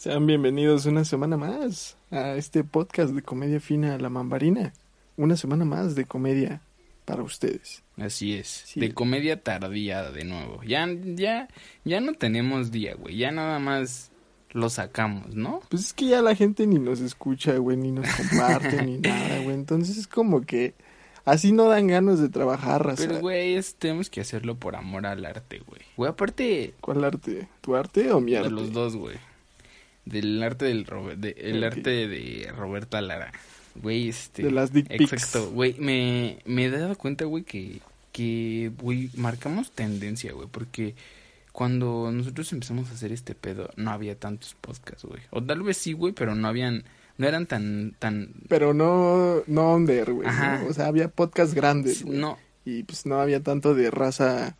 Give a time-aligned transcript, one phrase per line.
[0.00, 4.72] Sean bienvenidos una semana más a este podcast de comedia fina La Mambarina.
[5.18, 6.62] Una semana más de comedia
[7.04, 7.82] para ustedes.
[7.98, 8.80] Así es, Sí.
[8.80, 10.62] de comedia tardía de nuevo.
[10.62, 11.48] Ya, ya,
[11.84, 13.18] ya no tenemos día, güey.
[13.18, 14.10] Ya nada más
[14.52, 15.60] lo sacamos, ¿no?
[15.68, 19.40] Pues es que ya la gente ni nos escucha, güey, ni nos comparte, ni nada,
[19.42, 19.54] güey.
[19.54, 20.72] Entonces es como que
[21.26, 23.04] así no dan ganas de trabajar, raza.
[23.06, 25.82] Pero, güey, es- tenemos que hacerlo por amor al arte, güey.
[25.98, 27.48] Güey, aparte ¿Cuál arte?
[27.60, 28.48] ¿Tu arte o mi arte?
[28.48, 29.16] de los dos, güey.
[30.10, 30.86] Del arte del
[31.16, 33.32] de- el arte de Roberta Lara.
[33.76, 34.42] Güey, este.
[34.42, 35.12] De las dick pics.
[35.12, 35.76] Exacto, güey.
[35.78, 37.80] Me, me he dado cuenta, güey, que,
[38.12, 40.48] que, güey, marcamos tendencia, güey.
[40.50, 40.94] Porque
[41.52, 45.20] cuando nosotros empezamos a hacer este pedo, no había tantos podcasts, güey.
[45.30, 46.84] O tal vez sí, güey, pero no habían,
[47.18, 50.28] no eran tan, tan, Pero no, no under, güey.
[50.68, 52.38] O sea, había podcast grandes, no.
[52.64, 54.56] Y pues no había tanto de raza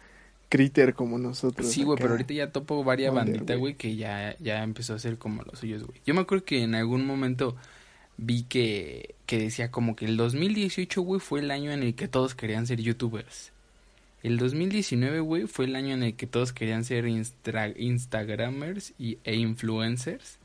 [0.51, 1.67] critter como nosotros.
[1.69, 3.61] Sí, güey, pero ahorita ya topo varias Under, bandita, güey.
[3.61, 5.99] güey, que ya, ya empezó a hacer como los suyos, güey.
[6.05, 7.57] Yo me acuerdo que en algún momento
[8.19, 12.09] vi que, que decía como que el 2018, güey, fue el año en el que
[12.09, 13.53] todos querían ser youtubers.
[14.23, 19.17] El 2019, güey, fue el año en el que todos querían ser instra- instagramers y,
[19.25, 20.37] e influencers.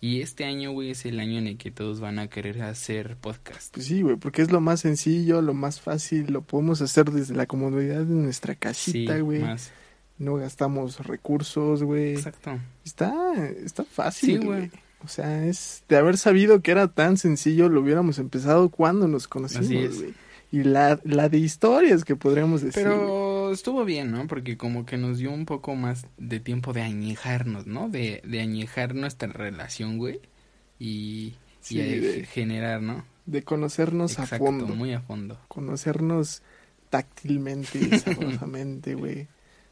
[0.00, 3.16] Y este año, güey, es el año en el que todos van a querer hacer
[3.16, 3.74] podcast.
[3.74, 7.34] Pues sí, güey, porque es lo más sencillo, lo más fácil, lo podemos hacer desde
[7.34, 9.40] la comodidad de nuestra Sí, casita, güey.
[9.40, 9.72] más.
[10.18, 12.12] No gastamos recursos, güey.
[12.14, 12.58] Exacto.
[12.84, 13.12] Está,
[13.64, 14.58] está fácil, Sí, güey.
[14.68, 14.70] güey.
[15.04, 19.28] O sea, es de haber sabido que era tan sencillo, lo hubiéramos empezado cuando nos
[19.28, 20.14] conocimos, güey.
[20.50, 22.84] Y la, la de historias que podríamos decir.
[22.88, 22.98] güey.
[23.48, 24.26] Pero estuvo bien, ¿no?
[24.26, 27.88] Porque como que nos dio un poco más de tiempo de añejarnos, ¿no?
[27.88, 30.20] De, de añejar nuestra relación, güey.
[30.78, 33.04] Y, Sí, y a de- generar, ¿no?
[33.26, 34.66] De conocernos Exacto, a fondo.
[34.68, 35.38] muy a fondo.
[35.48, 36.42] Conocernos
[36.90, 39.28] táctilmente, sabrosamente, güey.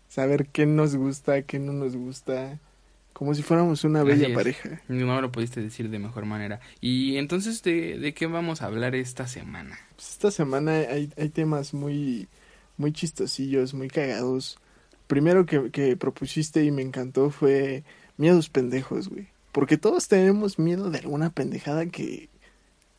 [0.08, 2.58] Saber qué nos gusta, qué no nos gusta.
[3.12, 4.82] Como si fuéramos una bella pareja.
[4.88, 6.60] No lo pudiste decir de mejor manera.
[6.82, 9.78] Y entonces, ¿de, de qué vamos a hablar esta semana?
[9.96, 12.28] Pues esta semana hay, hay temas muy,
[12.76, 14.58] muy chistosillos, muy cagados.
[15.06, 17.84] Primero que, que propusiste y me encantó fue
[18.16, 19.28] miedos pendejos, güey.
[19.52, 22.28] Porque todos tenemos miedo de alguna pendejada que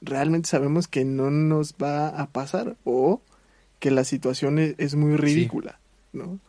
[0.01, 3.21] realmente sabemos que no nos va a pasar o
[3.79, 5.79] que la situación es, es muy ridícula,
[6.13, 6.39] ¿no?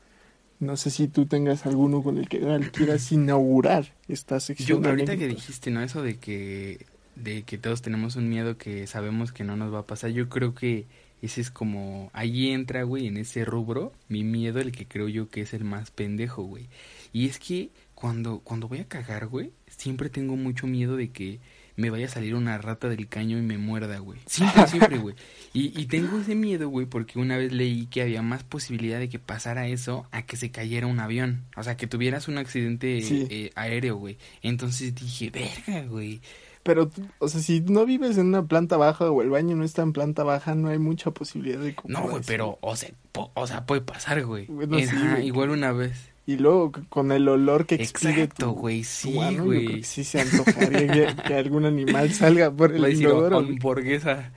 [0.60, 2.40] No sé si tú tengas alguno con el que
[2.72, 4.82] quieras inaugurar esta sección.
[4.82, 5.82] Yo, ahorita que dijiste, ¿no?
[5.82, 9.80] Eso de que, de que todos tenemos un miedo que sabemos que no nos va
[9.80, 10.10] a pasar.
[10.10, 10.86] Yo creo que
[11.22, 15.28] ese es como, ahí entra, güey, en ese rubro, mi miedo, el que creo yo
[15.28, 16.68] que es el más pendejo, güey.
[17.12, 21.40] Y es que cuando, cuando voy a cagar, güey, siempre tengo mucho miedo de que
[21.74, 24.18] me vaya a salir una rata del caño y me muerda, güey.
[24.26, 25.14] Siempre, siempre, güey.
[25.52, 29.08] Y, y tengo ese miedo, güey, porque una vez leí que había más posibilidad de
[29.08, 31.44] que pasara eso a que se cayera un avión.
[31.56, 33.26] O sea, que tuvieras un accidente Sí.
[33.30, 34.18] eh, aéreo, güey.
[34.42, 36.20] Entonces dije, verga, güey.
[36.62, 39.82] Pero, o sea, si no vives en una planta baja o el baño no está
[39.82, 43.30] en planta baja, no hay mucha posibilidad de que No, güey, pero, o sea, po-
[43.34, 44.46] o sea, puede pasar, güey.
[44.46, 46.10] Bueno, sí, igual una vez.
[46.26, 49.82] Y luego con el olor que expide Exacto, güey, sí, güey.
[49.82, 50.86] sí se antojaría
[51.16, 53.38] que, que algún animal salga por el inodoro.
[53.38, 54.30] hamburguesa.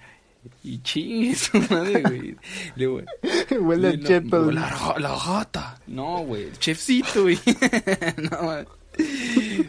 [0.64, 2.36] Y chingue su madre, güey.
[2.78, 3.02] Luego,
[3.60, 4.54] Huele a chetos.
[4.54, 5.82] La, la gata.
[5.88, 6.52] No, güey.
[6.60, 7.38] Chefcito, güey.
[8.32, 8.66] no, güey.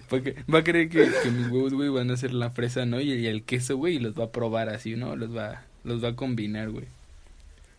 [0.08, 3.00] Porque va a creer que, que mis huevos, güey, van a ser la fresa, ¿no?
[3.00, 5.16] Y, y el queso, güey, y los va a probar así, ¿no?
[5.16, 6.84] Los va, los va a combinar, güey.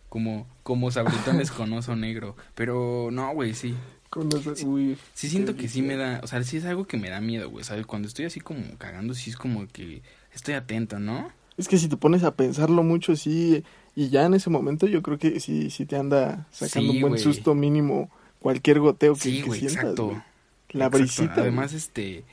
[0.08, 2.36] Como, como sabritones con oso negro.
[2.54, 3.74] Pero no, güey, sí.
[4.10, 6.96] Con los- uy, Sí siento que sí me da, o sea, sí es algo que
[6.96, 7.84] me da miedo, güey, ¿sabes?
[7.86, 11.30] Cuando estoy así como cagando, sí es como que estoy atento, ¿no?
[11.56, 13.64] Es que si te pones a pensarlo mucho, sí.
[13.96, 17.10] Y ya en ese momento yo creo que sí, sí te anda sacando Sí, un
[17.10, 20.22] buen susto mínimo cualquier goteo que, Sí, que güey, sientas, exacto.
[20.74, 20.98] La Exacto.
[20.98, 21.40] brisita.
[21.40, 22.24] Además, este,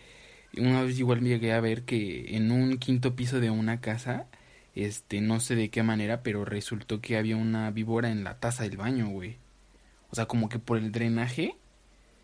[0.58, 4.28] una vez igual llegué a ver que en un quinto piso de una casa,
[4.76, 8.64] este, no sé de qué manera, pero resultó que había una víbora en la taza
[8.64, 9.38] del baño, güey.
[10.10, 11.56] O sea, como que por el drenaje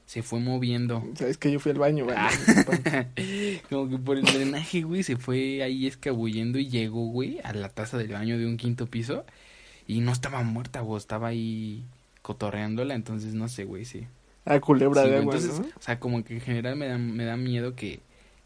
[0.05, 1.03] se fue moviendo.
[1.15, 2.15] Sabes que yo fui al baño, güey.
[2.17, 2.29] Ah.
[3.69, 7.67] Como que por el drenaje, güey, se fue ahí escabullendo y llegó, güey, a la
[7.69, 9.25] taza del baño de un quinto piso.
[9.85, 11.85] Y no estaba muerta, güey, estaba ahí
[12.21, 14.07] cotorreándola, entonces no sé, güey, sí.
[14.47, 15.73] Ah, culebra Sí, de agua, entonces, ¿no?
[15.77, 18.01] o sea, como que en general me da, me da miedo que,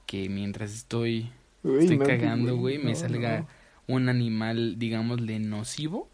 [0.05, 1.31] que mientras estoy,
[1.63, 3.47] Uy, estoy no, cagando, güey, me no, salga no.
[3.87, 6.09] un animal, digámosle, nocivo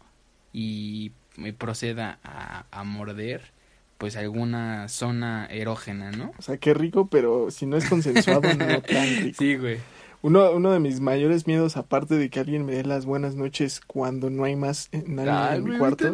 [0.52, 3.52] y me proceda a, a morder,
[3.98, 6.34] pues, alguna zona erógena, ¿no?
[6.38, 9.38] O sea, qué rico, pero si no es consensuado, no tan rico.
[9.38, 9.86] Sí, güey.
[10.22, 13.80] Uno, uno de mis mayores miedos, aparte de que alguien me dé las buenas noches
[13.86, 16.12] cuando no hay más eh, nadie en mi cuarto, a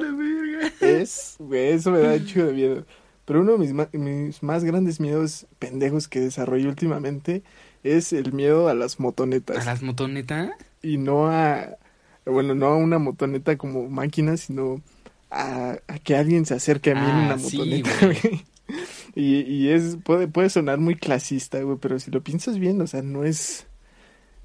[0.80, 2.86] es, güey, eso me da chido de miedo.
[3.24, 7.42] Pero uno de mis, mis más grandes miedos pendejos que desarrollé últimamente
[7.82, 9.58] es el miedo a las motonetas.
[9.58, 10.50] ¿A las motonetas?
[10.82, 11.76] Y no a,
[12.26, 14.82] bueno, no a una motoneta como máquina, sino
[15.30, 18.18] a, a que alguien se acerque a mí en Ah, una motoneta, güey.
[18.22, 18.44] güey.
[19.14, 22.86] Y, y es, puede, puede sonar muy clasista, güey, pero si lo piensas bien, o
[22.86, 23.66] sea, no es,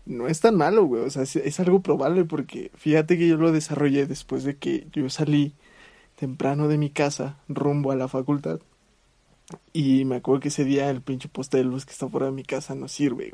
[0.05, 3.37] no es tan malo, güey, o sea, es, es algo probable porque fíjate que yo
[3.37, 5.53] lo desarrollé después de que yo salí
[6.19, 8.59] temprano de mi casa rumbo a la facultad
[9.73, 12.31] y me acuerdo que ese día el pinche poste de luz que está fuera de
[12.33, 13.33] mi casa no sirve.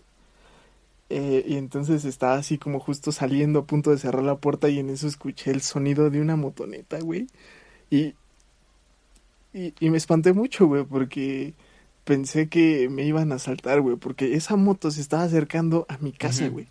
[1.09, 4.79] Eh, y entonces estaba así como justo saliendo a punto de cerrar la puerta y
[4.79, 7.27] en eso escuché el sonido de una motoneta, güey.
[7.89, 8.13] Y,
[9.53, 11.53] y, y me espanté mucho, güey, porque
[12.05, 16.11] pensé que me iban a asaltar, güey, porque esa moto se estaba acercando a mi
[16.11, 16.67] casa, güey.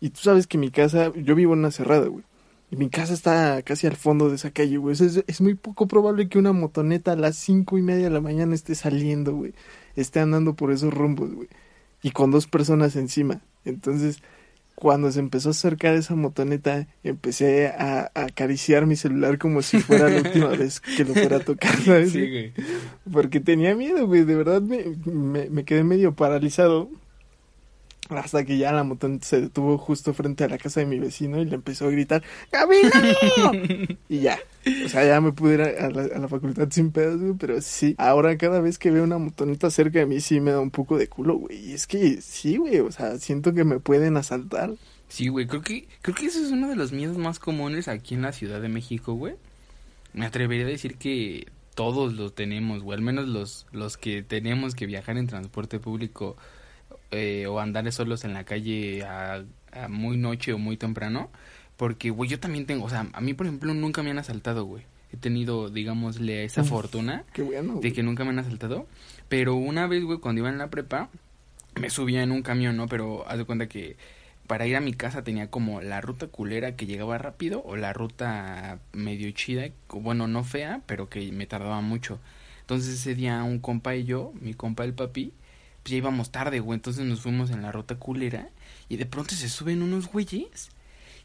[0.00, 2.24] Y tú sabes que mi casa, yo vivo en una cerrada, güey.
[2.72, 4.94] Y mi casa está casi al fondo de esa calle, güey.
[4.94, 8.22] Es, es muy poco probable que una motoneta a las cinco y media de la
[8.22, 9.52] mañana esté saliendo, güey.
[9.94, 11.48] Esté andando por esos rumbos, güey.
[12.02, 13.42] Y con dos personas encima.
[13.66, 14.22] Entonces,
[14.74, 19.78] cuando se empezó a acercar esa motoneta, empecé a, a acariciar mi celular como si
[19.78, 22.12] fuera la última vez que lo fuera a tocar, ¿sabes?
[22.12, 22.54] Sí, güey.
[23.12, 24.24] Porque tenía miedo, güey.
[24.24, 26.88] De verdad me, me, me quedé medio paralizado.
[28.08, 31.40] Hasta que ya la motoneta se detuvo justo frente a la casa de mi vecino
[31.40, 32.90] y le empezó a gritar, ¡Camino!
[34.08, 34.38] y ya.
[34.84, 37.34] O sea, ya me pude ir a, la, a la facultad sin pedos, güey.
[37.38, 40.60] Pero sí, ahora cada vez que veo una motoneta cerca de mí sí me da
[40.60, 41.70] un poco de culo, güey.
[41.70, 42.80] Y es que sí, güey.
[42.80, 44.74] O sea, siento que me pueden asaltar.
[45.08, 48.14] Sí, güey, creo que, creo que eso es uno de los miedos más comunes aquí
[48.14, 49.34] en la Ciudad de México, güey.
[50.12, 54.74] Me atrevería a decir que todos lo tenemos, güey, al menos los, los que tenemos
[54.74, 56.36] que viajar en transporte público
[57.12, 61.30] eh, o andar solos en la calle a, a muy noche o muy temprano.
[61.76, 64.64] Porque, güey, yo también tengo, o sea, a mí, por ejemplo, nunca me han asaltado,
[64.64, 64.84] güey.
[65.12, 66.68] He tenido, digámosle, esa Uf.
[66.68, 67.80] fortuna Qué bueno.
[67.80, 68.86] de que nunca me han asaltado.
[69.28, 71.08] Pero una vez, güey, cuando iba en la prepa,
[71.80, 72.86] me subía en un camión, ¿no?
[72.88, 73.96] Pero haz de cuenta que
[74.46, 77.92] para ir a mi casa tenía como la ruta culera que llegaba rápido o la
[77.92, 82.18] ruta medio chida, bueno, no fea, pero que me tardaba mucho.
[82.60, 85.32] Entonces ese día un compa y yo, mi compa el papi,
[85.82, 88.48] pues ya íbamos tarde, güey, entonces nos fuimos en la ruta culera
[88.88, 90.70] y de pronto se suben unos güeyes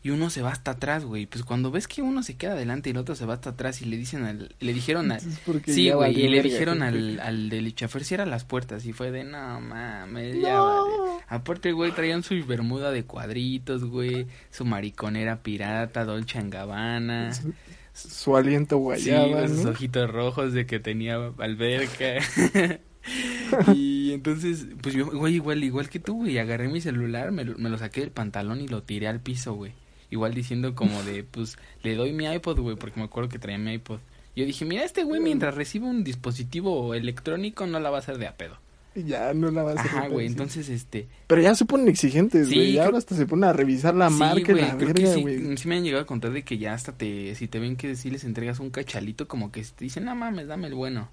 [0.04, 1.26] y uno se va hasta atrás, güey.
[1.26, 3.82] Pues cuando ves que uno se queda adelante y el otro se va hasta atrás
[3.82, 5.22] y le dicen al, le dijeron al,
[5.66, 9.24] Sí, güey, y le dijeron al, al del chofer cierra las puertas y fue de,
[9.24, 10.94] no mames, ya vale.
[11.28, 17.54] Aparte, güey, traían su bermuda de cuadritos, güey, su mariconera pirata, Dolce Gabbana, Su,
[17.94, 19.72] su aliento sí, guayaba, sus ¿no?
[19.72, 22.20] ojitos rojos de que tenía alberca.
[23.76, 27.58] y entonces, pues yo, güey, igual, igual que tú, güey, agarré mi celular, me, lo-
[27.58, 29.72] me lo saqué del pantalón y lo tiré al piso, güey.
[30.10, 33.58] Igual diciendo como de, pues, le doy mi iPod, güey, porque me acuerdo que traía
[33.58, 34.00] mi iPod.
[34.36, 38.18] Yo dije, mira, este güey mientras reciba un dispositivo electrónico no la va a hacer
[38.20, 38.58] de a pedo.
[38.96, 40.32] Ya no la vas a Ajá, romper, güey, sí.
[40.34, 41.08] entonces, este...
[41.28, 42.68] Pero ya se ponen exigentes, Sí, güey.
[42.74, 44.94] ya creo- ahora hasta se ponen a revisar la sí, marca y güey, la creo
[44.94, 45.58] que sí, güey.
[45.58, 47.36] sí me han llegado a contar de que ya hasta te...
[47.36, 50.48] Si te ven que sí les entregas un cachalito, como que te dicen, no mames,
[50.48, 51.10] dame el bueno.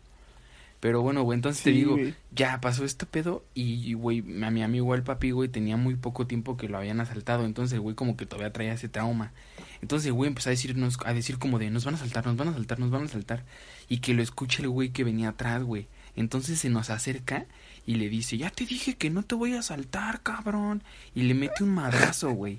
[0.84, 2.14] Pero bueno, güey, entonces te digo, güey.
[2.30, 6.26] ya pasó este pedo y, güey, a mi amigo el papi, güey, tenía muy poco
[6.26, 9.32] tiempo que lo habían asaltado, entonces güey como que todavía traía ese trauma.
[9.80, 12.36] Entonces el güey empezó a decirnos, a decir como de, nos van a asaltar, nos
[12.36, 13.44] van a asaltar, nos van a asaltar.
[13.88, 15.86] Y que lo escuche el güey que venía atrás, güey.
[16.16, 17.46] Entonces se nos acerca
[17.86, 20.82] y le dice, ya te dije que no te voy a asaltar, cabrón.
[21.14, 22.58] Y le mete un madrazo, güey,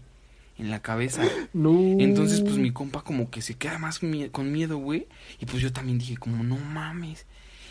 [0.58, 1.22] en la cabeza.
[1.54, 1.72] No.
[2.00, 5.06] Entonces, pues mi compa como que se queda más mie- con miedo, güey.
[5.40, 7.28] Y pues yo también dije, como, no mames.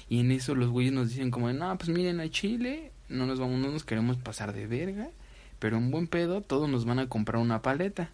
[0.08, 3.40] Y en eso los güeyes nos dicen como, no, pues miren a Chile, no nos
[3.40, 5.08] vamos, no nos queremos pasar de verga.
[5.58, 8.10] Pero en buen pedo, todos nos van a comprar una paleta.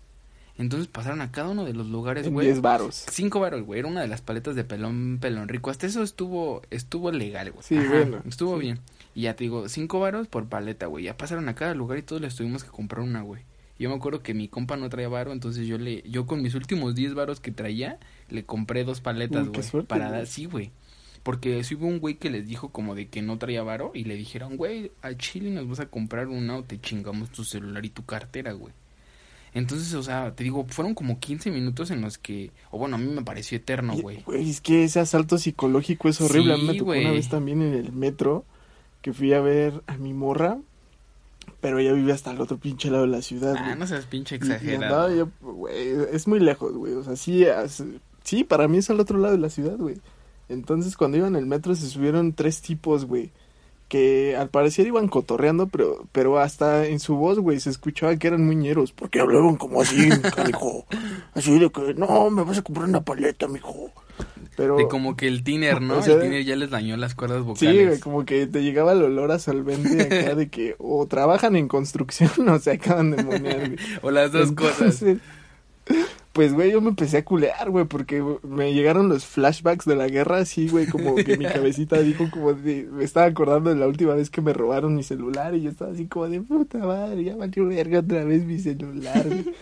[0.59, 2.47] Entonces pasaron a cada uno de los lugares, güey.
[2.47, 3.07] 10 varos.
[3.11, 3.81] Cinco varos, güey.
[3.81, 5.71] Era una de las paletas de pelón, pelón rico.
[5.71, 7.65] Hasta eso estuvo, estuvo legal, güey.
[7.65, 8.67] Sí, bueno, Estuvo sí.
[8.67, 8.79] bien.
[9.15, 11.05] Y ya te digo, cinco varos por paleta, güey.
[11.05, 13.43] Ya pasaron a cada lugar y todos les tuvimos que comprar una, güey.
[13.79, 16.55] Yo me acuerdo que mi compa no traía varo, entonces yo le, yo con mis
[16.55, 19.87] últimos 10 varos que traía, le compré dos paletas, güey.
[19.87, 20.71] Para dar, sí, güey.
[21.23, 24.05] Porque sí hubo un güey que les dijo como de que no traía varo y
[24.05, 27.85] le dijeron, güey, a Chile nos vas a comprar una o te chingamos tu celular
[27.85, 28.73] y tu cartera, güey.
[29.53, 32.99] Entonces, o sea, te digo, fueron como 15 minutos en los que, o bueno, a
[32.99, 34.23] mí me pareció eterno, Y- güey.
[34.23, 36.55] Güey, es que ese asalto psicológico es horrible.
[36.55, 37.05] a mí me Sí, tocó güey.
[37.05, 38.45] una vez también en el metro
[39.03, 40.57] que fui a ver a mi morra,
[41.61, 43.57] pero ella vive hasta el otro pinche lado de la ciudad.
[43.59, 45.15] Ah, no seas pinche Y- y andaba exagerado.
[45.17, 46.93] yo, güey, es muy lejos, güey.
[46.95, 47.45] O sea, sí,
[48.23, 49.97] sí, para mí es al otro lado de la ciudad, güey.
[50.51, 53.31] Entonces, cuando iba en el metro se subieron tres tipos, güey,
[53.89, 58.27] que al parecer iban cotorreando, pero, pero hasta en su voz, güey, se escuchaba que
[58.29, 60.87] eran muñeros, porque hablaban como así, canijo.
[61.35, 63.91] Así de que, no, me vas a comprar una paleta, mijo.
[64.57, 65.95] Pero, De como que el tiner, ¿no?
[65.99, 67.87] O sea, el tiner ya les dañó las cuerdas Sí, vocales.
[67.87, 71.67] güey, como que te llegaba el olor a solvente acá de que o trabajan en
[71.67, 73.73] construcción o se acaban de monear.
[74.03, 75.03] O las dos cosas.
[76.33, 80.07] Pues, güey, yo me empecé a culear, güey, porque me llegaron los flashbacks de la
[80.07, 83.89] guerra, así, güey, como que mi cabecita dijo como de, me estaba acordando de la
[83.89, 87.25] última vez que me robaron mi celular y yo estaba así como de, puta madre,
[87.25, 89.45] ya valió verga otra vez mi celular, güey.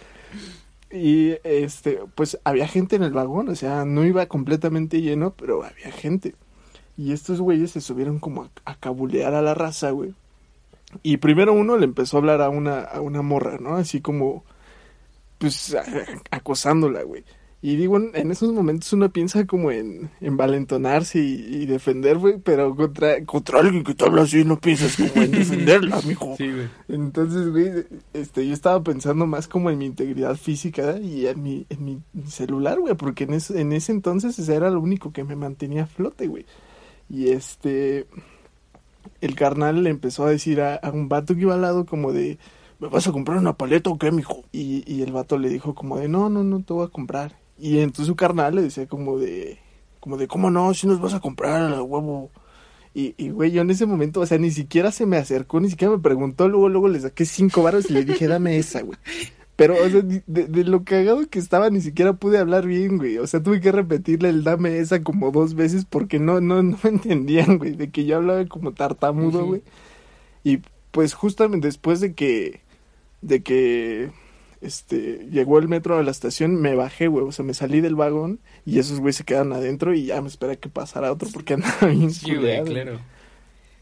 [0.91, 5.63] Y, este, pues, había gente en el vagón, o sea, no iba completamente lleno, pero
[5.63, 6.35] había gente.
[6.97, 10.15] Y estos güeyes se subieron como a, a cabulear a la raza, güey.
[11.03, 13.77] Y primero uno le empezó a hablar a una, a una morra, ¿no?
[13.77, 14.45] Así como,
[15.38, 15.76] pues,
[16.30, 17.25] acosándola, güey.
[17.61, 22.38] Y digo, en, esos momentos uno piensa como en, en valentonarse y, y defender, güey,
[22.38, 26.37] pero contra, contra alguien que te habla así no piensas como en defenderla, mijo.
[26.37, 26.68] Sí, güey.
[26.87, 31.66] Entonces, güey, este, yo estaba pensando más como en mi integridad física y en mi,
[31.68, 35.25] en mi celular, güey, porque en ese, en ese entonces ese era lo único que
[35.25, 36.47] me mantenía a flote, güey.
[37.11, 38.07] Y este,
[39.21, 42.12] el carnal le empezó a decir a, a un vato que iba al lado como
[42.12, 42.38] de,
[42.79, 44.45] ¿me vas a comprar una paleta o qué, mijo?
[44.53, 47.37] Y, y el vato le dijo como de, no, no, no te voy a comprar.
[47.59, 49.59] Y entonces su carnal le decía como de,
[50.01, 50.73] como de, ¿cómo no?
[50.75, 52.31] Si nos vas a comprar a huevo.
[52.95, 55.71] Y, y, güey, yo en ese momento, o sea, ni siquiera se me acercó, ni
[55.71, 58.99] siquiera me preguntó, luego, luego le saqué cinco varos y le dije, dame esa, güey.
[59.57, 63.19] Pero, o sea, de, de lo cagado que estaba, ni siquiera pude hablar bien, güey.
[63.19, 66.79] O sea, tuve que repetirle el dame esa como dos veces porque no, no, no
[66.85, 69.63] me entendían, güey, de que yo hablaba como tartamudo, güey.
[70.45, 70.61] Y
[70.93, 72.61] pues justamente después de que,
[73.21, 74.11] de que,
[74.61, 77.25] este, llegó el metro a la estación, me bajé, güey.
[77.27, 80.29] O sea, me salí del vagón y esos güey se quedaron adentro y ya me
[80.29, 83.01] esperé a que pasara otro porque andaba bien Sí, güey, claro.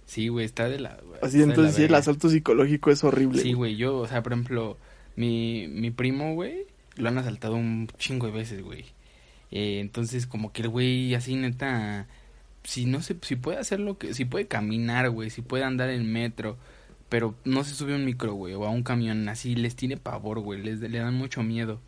[0.06, 0.98] Sí, güey, está de la...
[1.20, 3.42] Así de la entonces sí, el asalto psicológico es horrible.
[3.42, 4.78] Sí, güey, yo, o sea, por ejemplo,
[5.16, 8.84] mi, mi primo, güey, lo han asaltado un chingo de veces, güey.
[9.50, 12.06] Eh, entonces, como que el güey así, neta,
[12.62, 15.90] si no sé, si puede hacer lo que, si puede caminar, güey, si puede andar
[15.90, 16.56] en metro,
[17.08, 19.96] pero no se sube a un micro, güey, o a un camión, así, les tiene
[19.96, 21.80] pavor, güey, les, le dan mucho miedo.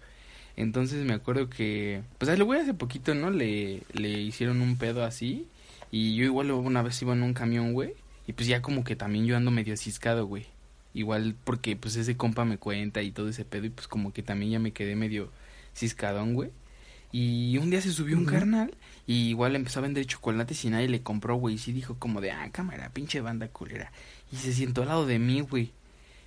[0.57, 3.31] Entonces me acuerdo que, pues al güey hace poquito, ¿no?
[3.31, 5.47] Le, le hicieron un pedo así,
[5.91, 7.95] y yo igual una vez iba en un camión, güey,
[8.27, 10.47] y pues ya como que también yo ando medio ciscado, güey.
[10.95, 14.23] Igual porque pues ese compa me cuenta y todo ese pedo y pues como que
[14.23, 15.31] también ya me quedé medio
[15.75, 16.51] ciscadón, güey.
[17.11, 18.75] Y un día se subió un carnal
[19.07, 21.55] y igual empezó a vender chocolates y nadie le compró, güey.
[21.55, 23.91] Y sí dijo como de, ah, cámara, pinche banda culera.
[24.31, 25.73] Y se sentó al lado de mí, güey.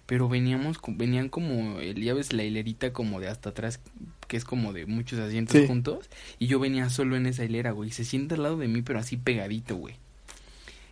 [0.08, 3.80] Pero veníamos, venían como, el, ya ves la hilerita como de hasta atrás,
[4.28, 5.68] que es como de muchos asientos Sí.
[5.68, 6.10] juntos.
[6.40, 7.92] Y yo venía solo en esa hilera, güey.
[7.92, 9.96] Se sienta al lado de mí, pero así pegadito, güey.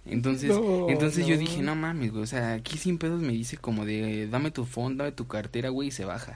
[0.06, 3.58] Entonces, No, entonces yo dije, no mames, güey, o sea, aquí sin pedos me dice
[3.58, 6.36] como de, dame tu phone, dame tu cartera, güey, y se baja.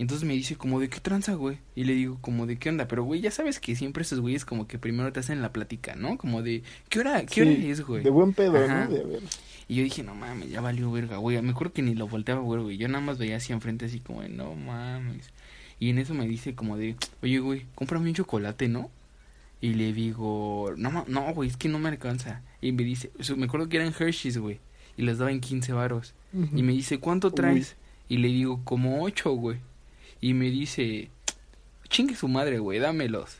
[0.00, 1.58] Y entonces me dice como de, ¿qué tranza, güey?
[1.74, 2.88] Y le digo como de, ¿qué onda?
[2.88, 5.94] Pero, güey, ya sabes que siempre esos güeyes como que primero te hacen la plática,
[5.94, 6.16] ¿no?
[6.16, 8.02] Como de, ¿qué hora, qué hora es, güey?
[8.02, 8.86] De buen pedo, Ajá.
[8.86, 8.92] ¿no?
[8.92, 9.20] De, a ver.
[9.68, 11.42] Y yo dije, no mames, ya valió verga, güey.
[11.42, 12.76] Me acuerdo que ni lo volteaba, güey, güey.
[12.78, 15.28] Yo nada más veía así enfrente, así como de, no mames.
[15.78, 18.90] Y en eso me dice como de, oye, güey, cómprame un chocolate, ¿no?
[19.60, 22.40] Y le digo, no, no, güey, es que no me alcanza.
[22.62, 24.60] Y me dice, o sea, me acuerdo que eran Hershey's, güey.
[24.96, 26.14] Y les daban 15 varos.
[26.32, 27.34] Y me dice, ¿cuánto Uy.
[27.34, 27.76] traes?
[28.08, 29.58] Y le digo, como 8, güey.
[30.20, 31.10] Y me dice,
[31.88, 33.38] chingue su madre, güey, dámelos.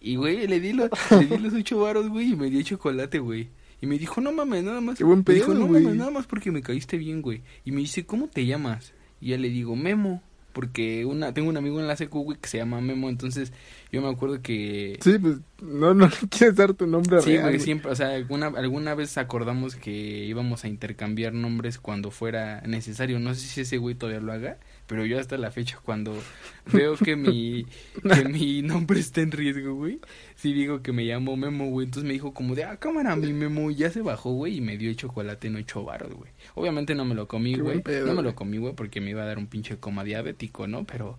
[0.00, 3.18] Y, güey, le di, los, le di los 8 varos, güey, y me dio chocolate,
[3.18, 3.48] güey.
[3.80, 4.98] Y me dijo, no mames, nada más.
[4.98, 5.82] Qué buen me dijo, pedo, no güey.
[5.82, 7.42] mames, nada más porque me caíste bien, güey.
[7.64, 8.92] Y me dice, ¿cómo te llamas?
[9.20, 10.22] Y ya le digo, Memo.
[10.52, 13.08] Porque una, tengo un amigo en la secu, güey, que se llama Memo.
[13.08, 13.52] Entonces,
[13.90, 14.98] yo me acuerdo que...
[15.02, 17.42] Sí, pues no, no quieres dar tu nombre Sí, real.
[17.42, 17.60] güey, güey.
[17.60, 19.90] siempre, o sea, alguna, alguna vez acordamos que
[20.24, 23.18] íbamos a intercambiar nombres cuando fuera necesario.
[23.18, 26.14] No sé si ese güey todavía lo haga, pero yo hasta la fecha cuando
[26.72, 27.66] veo que mi,
[28.14, 30.00] que mi nombre está en riesgo, güey,
[30.36, 31.86] sí digo que me llamo Memo, güey.
[31.86, 34.76] Entonces me dijo como de, ah, cámara, mi Memo, ya se bajó, güey, y me
[34.76, 36.30] dio el chocolate en ocho baros, güey.
[36.54, 37.82] Obviamente no me lo comí, güey.
[38.04, 40.84] No me lo comí, güey, porque me iba a dar un pinche coma diabético, ¿no?
[40.84, 41.18] Pero...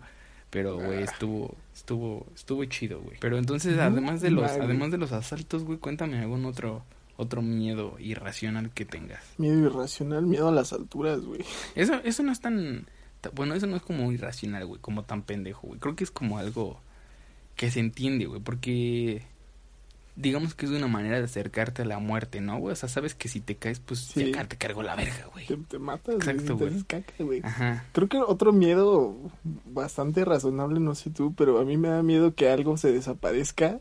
[0.50, 1.01] Pero, güey, Ah.
[1.12, 3.18] estuvo, estuvo, estuvo chido, güey.
[3.20, 4.63] Pero entonces, además de los, madre.
[4.63, 6.84] además de los asaltos, güey, cuéntame algún otro,
[7.18, 9.24] otro miedo irracional que tengas.
[9.38, 11.41] Miedo irracional, miedo a las alturas, güey.
[11.75, 12.88] Eso, eso no es tan,
[13.22, 15.79] ta- bueno, eso no es como irracional, güey, como tan pendejo, güey.
[15.79, 16.82] Creo que es como algo
[17.56, 19.22] que se entiende, güey, porque
[20.22, 22.74] digamos que es una manera de acercarte a la muerte, ¿no, güey?
[22.74, 24.34] O sea, sabes que si te caes, pues Sí.
[24.34, 25.46] ya te cargó la verga, güey.
[25.48, 26.70] Te, te matas, Exacto, te güey.
[26.72, 27.40] haces caca, güey.
[27.44, 27.86] Ajá.
[27.94, 29.16] Creo que otro miedo
[29.66, 33.80] bastante razonable, no sé tú, pero a mí me da miedo que algo se desaparezca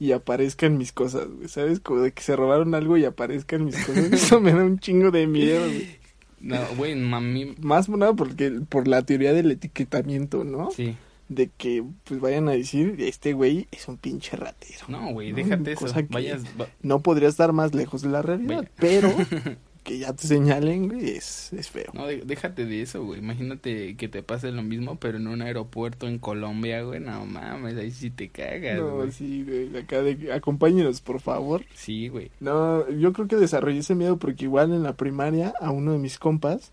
[0.00, 1.48] y aparezcan mis cosas, güey.
[1.48, 1.78] ¿Sabes?
[1.80, 4.04] Como de que se robaron algo y aparezcan mis cosas.
[4.12, 5.96] Eso me da un chingo de miedo, güey.
[6.40, 10.70] No, güey, mami, Más nada porque por la teoría del etiquetamiento, ¿no?
[10.70, 10.96] sí.
[11.28, 14.86] De que pues vayan a decir, este güey es un pinche ratero.
[14.88, 15.36] No, güey, ¿no?
[15.36, 15.80] déjate eso.
[15.80, 18.70] Cosa que Vayas, va- No podría estar más lejos de la realidad, Vaya.
[18.76, 19.10] pero
[19.84, 21.90] que ya te señalen, güey, es, es feo.
[21.94, 23.20] No, déjate de eso, güey.
[23.20, 27.00] Imagínate que te pase lo mismo, pero en un aeropuerto en Colombia, güey.
[27.00, 29.12] No mames, ahí sí te cagas, No, güey.
[29.12, 31.64] sí, güey, acá de acompáñenos, por favor.
[31.74, 32.30] Sí, güey.
[32.40, 35.98] No, yo creo que desarrollé ese miedo porque igual en la primaria a uno de
[35.98, 36.72] mis compas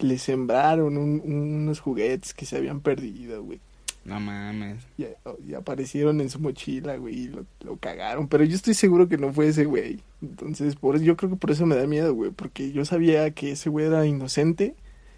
[0.00, 3.60] le sembraron un- unos juguetes que se habían perdido, güey.
[4.04, 4.82] No mames.
[4.98, 5.04] Y,
[5.50, 8.28] y aparecieron en su mochila, güey, y lo, lo cagaron.
[8.28, 10.00] Pero yo estoy seguro que no fue ese güey.
[10.20, 12.30] Entonces, por eso, yo creo que por eso me da miedo, güey.
[12.30, 14.74] Porque yo sabía que ese güey era inocente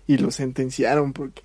[0.07, 1.43] y lo sentenciaron porque...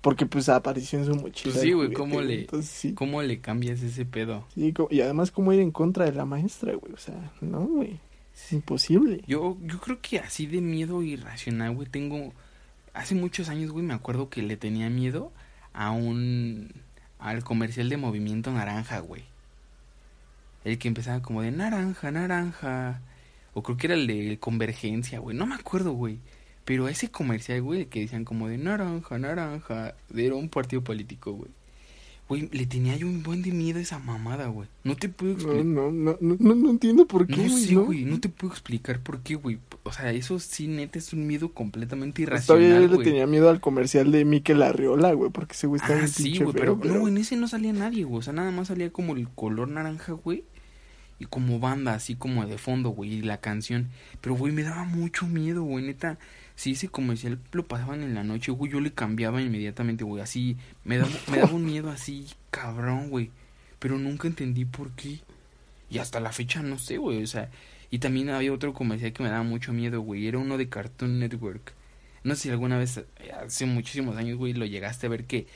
[0.00, 1.52] Porque, pues, apareció en su mochila.
[1.52, 2.94] Pues sí, güey, ¿cómo le- Entonces, sí.
[2.94, 4.46] ¿Cómo le cambias ese pedo?
[4.54, 6.94] Sí, y además, ¿cómo ir en contra de la maestra, güey?
[6.94, 7.98] O sea, no, güey.
[8.34, 9.20] Es imposible.
[9.26, 12.32] Yo, yo creo que así de miedo irracional, güey, tengo...
[12.94, 15.32] Hace muchos años, güey, me acuerdo que le tenía miedo
[15.72, 16.72] a un...
[17.18, 19.24] al comercial de Movimiento Naranja, güey.
[20.64, 23.00] El que empezaba como de naranja, naranja.
[23.54, 25.36] O creo que era el de Convergencia, güey.
[25.36, 26.18] No me acuerdo, güey.
[26.64, 29.94] Pero ese comercial, güey, que decían como de naranja, naranja.
[30.14, 31.50] Era un partido político, güey.
[32.30, 34.68] Güey, le tenía yo un buen de miedo a esa mamada, güey.
[34.84, 35.64] No te puedo explicar.
[35.64, 37.64] no, no, no, no, no entiendo por qué, No güey.
[37.64, 37.84] sé, ¿no?
[37.86, 39.58] güey, no te puedo explicar por qué, güey.
[39.82, 43.08] O sea, eso sí, neta, es un miedo completamente Pues todavía irracional, yo le güey.
[43.08, 46.52] tenía miedo al comercial de Mikel Arriola, güey, porque ese güey está Ah, sí, güey,
[46.52, 48.20] feo, pero, no, en ese no salía nadie, güey.
[48.20, 50.44] O sea, nada más salía como el color naranja, güey.
[51.18, 53.88] Y como banda, así como de fondo, güey, y la canción.
[54.20, 56.18] Pero, güey, me daba mucho miedo, güey, neta.
[56.60, 60.22] Si ese comercial lo pasaban en la noche, güey, yo le cambiaba inmediatamente, güey.
[60.22, 63.30] Así, me daba, me daba un miedo así, cabrón, güey.
[63.78, 65.20] Pero nunca entendí por qué.
[65.88, 67.22] Y hasta la fecha no sé, güey.
[67.22, 67.48] O sea,
[67.90, 70.26] y también había otro comercial que me daba mucho miedo, güey.
[70.26, 71.72] Era uno de Cartoon Network.
[72.24, 73.06] No sé si alguna vez,
[73.42, 75.46] hace muchísimos años, güey, lo llegaste a ver que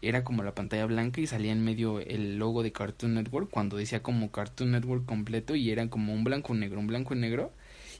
[0.00, 3.76] era como la pantalla blanca y salía en medio el logo de Cartoon Network cuando
[3.76, 7.52] decía como Cartoon Network completo y eran como un blanco negro, un blanco negro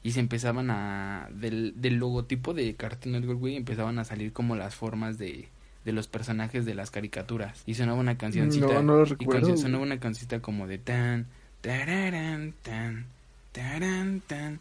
[0.05, 4.55] y se empezaban a del, del logotipo de Cartoon Network, güey, empezaban a salir como
[4.55, 5.49] las formas de
[5.83, 7.61] de los personajes de las caricaturas.
[7.67, 10.77] Y sonaba una cancioncita No, no lo y recuerdo, canción- sonaba una cancioncita como de
[10.79, 11.27] tan
[11.61, 13.05] tararán tan
[13.51, 14.59] tarán tan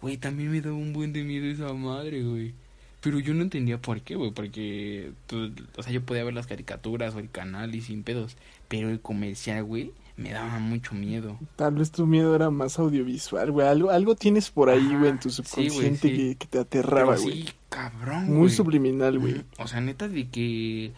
[0.00, 2.52] güey también me daba un buen de miedo esa madre güey.
[3.00, 5.12] Pero yo no entendía por qué, güey, porque,
[5.76, 8.36] o sea, yo podía ver las caricaturas o el canal y sin pedos,
[8.68, 11.38] pero el comercial, güey, me daba mucho miedo.
[11.56, 13.66] Tal vez tu miedo era más audiovisual, güey.
[13.66, 15.42] Algo, algo tienes por ahí, Ajá, güey, en tu sí,
[15.78, 16.16] güey, subconsciente sí.
[16.16, 17.42] que, que te aterraba, Pero güey.
[17.44, 18.50] sí, cabrón, Muy güey.
[18.50, 19.44] subliminal, güey.
[19.58, 20.92] O sea, neta de que,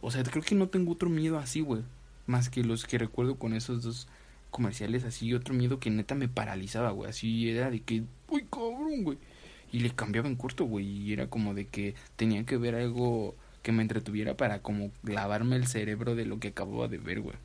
[0.00, 1.82] o sea, creo que no tengo otro miedo así, güey,
[2.26, 4.08] más que los que recuerdo con esos dos
[4.50, 9.04] comerciales así, otro miedo que neta me paralizaba, güey, así era de que, uy, cabrón,
[9.04, 9.18] güey.
[9.72, 13.34] Y le cambiaba en corto, güey, y era como de que tenía que ver algo
[13.62, 17.36] que me entretuviera para como lavarme el cerebro de lo que acababa de ver, güey.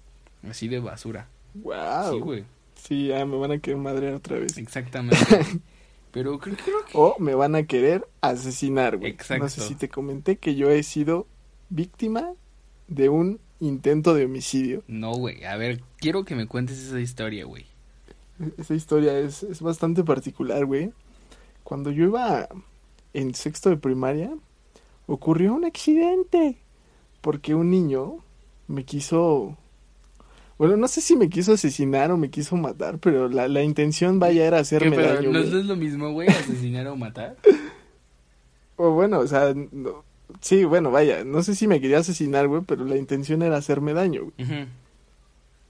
[0.49, 1.27] Así de basura.
[1.53, 2.11] Wow.
[2.11, 2.45] Sí, güey.
[2.75, 4.57] Sí, ya me van a querer madrear otra vez.
[4.57, 5.17] Exactamente.
[6.11, 6.97] Pero creo, creo que...
[6.97, 9.11] O me van a querer asesinar, güey.
[9.11, 9.43] Exacto.
[9.43, 11.27] No sé si te comenté que yo he sido
[11.69, 12.33] víctima
[12.87, 14.83] de un intento de homicidio.
[14.87, 15.43] No, güey.
[15.43, 17.65] A ver, quiero que me cuentes esa historia, güey.
[18.57, 20.91] Esa historia es, es bastante particular, güey.
[21.63, 22.47] Cuando yo iba
[23.13, 24.31] en sexto de primaria,
[25.07, 26.57] ocurrió un accidente.
[27.21, 28.23] Porque un niño
[28.67, 29.57] me quiso...
[30.57, 34.19] Bueno, no sé si me quiso asesinar o me quiso matar, pero la, la intención,
[34.19, 36.27] vaya, era hacerme ¿Qué, pero daño, ¿No es lo mismo, güey?
[36.29, 37.35] Asesinar o matar.
[38.79, 40.03] O bueno, o sea, no-
[40.39, 43.93] sí, bueno, vaya, no sé si me quería asesinar, güey, pero la intención era hacerme
[43.93, 44.67] daño, güey.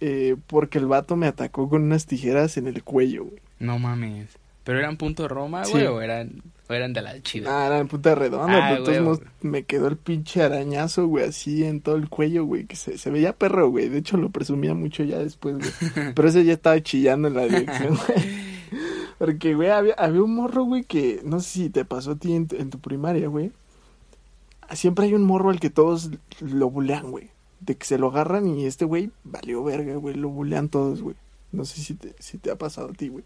[0.01, 3.39] Eh, porque el vato me atacó con unas tijeras en el cuello, güey.
[3.59, 4.27] No mames.
[4.65, 5.71] ¿Pero eran punto Roma, Sí.
[5.71, 5.85] güey?
[5.87, 7.63] ¿O eran, o eran de la chida?
[7.63, 9.29] Ah, era en puta redonda, Ah, pero todos güey.
[9.41, 13.09] me quedó el pinche arañazo, güey, así en todo el cuello, güey, que se, se
[13.09, 13.89] veía perro, güey.
[13.89, 15.71] De hecho, lo presumía mucho ya después, güey.
[16.15, 18.47] Pero ese ya estaba chillando en la dirección, güey.
[19.17, 22.33] Porque, güey, había, había un morro, güey, que no sé si te pasó a ti
[22.33, 23.51] en, tu- en tu primaria, güey.
[24.73, 27.29] Siempre hay un morro al que todos lo bulean, güey.
[27.61, 30.13] De que se lo agarran y este güey valió verga, güey.
[30.15, 31.15] Lo bulean todos, güey.
[31.53, 33.23] No sé si te, si te ha pasado a ti, güey.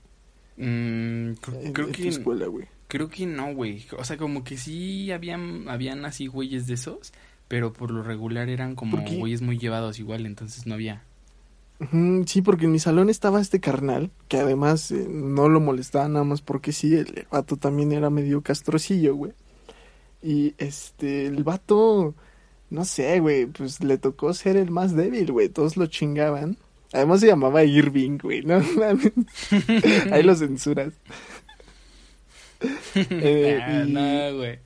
[0.57, 2.67] Mm, creo, En, creo en tu que, escuela, güey.
[2.87, 3.85] creo que no, güey.
[3.97, 7.11] O sea, como que sí habían, habían así güeyes de esos,
[7.47, 11.03] pero por lo regular eran como güeyes muy llevados igual, entonces no había.
[12.27, 16.23] Sí, porque en mi salón estaba este carnal, que además eh, no lo molestaba nada
[16.23, 19.33] más porque sí, el, el vato también era medio castrocillo, güey.
[20.21, 22.13] Y este, el vato,
[22.69, 26.57] no sé, güey, pues le tocó ser el más débil, güey, todos lo chingaban.
[26.93, 28.55] Además se llamaba Irving, güey, no.
[30.11, 30.93] Ahí lo censuras.
[32.95, 34.59] Eh, Ah, y- no, güey.